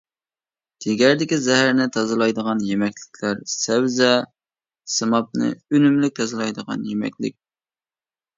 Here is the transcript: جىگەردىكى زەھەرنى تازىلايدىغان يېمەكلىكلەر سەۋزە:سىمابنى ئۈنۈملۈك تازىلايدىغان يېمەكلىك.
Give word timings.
جىگەردىكى 0.83 1.37
زەھەرنى 1.47 1.85
تازىلايدىغان 1.97 2.63
يېمەكلىكلەر 2.69 3.43
سەۋزە:سىمابنى 3.57 5.51
ئۈنۈملۈك 5.53 6.17
تازىلايدىغان 6.23 6.91
يېمەكلىك. 6.95 7.39